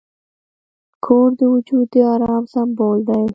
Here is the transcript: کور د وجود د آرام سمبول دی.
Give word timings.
کور 1.05 1.29
د 1.39 1.41
وجود 1.53 1.85
د 1.93 1.95
آرام 2.13 2.43
سمبول 2.53 2.99
دی. 3.09 3.23